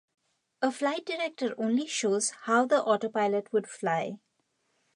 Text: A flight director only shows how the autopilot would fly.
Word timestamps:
A 0.63 0.71
flight 0.71 1.05
director 1.05 1.53
only 1.59 1.85
shows 1.85 2.31
how 2.45 2.65
the 2.65 2.83
autopilot 2.83 3.53
would 3.53 3.69
fly. 3.69 4.17